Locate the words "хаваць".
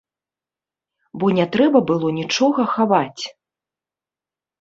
2.73-3.23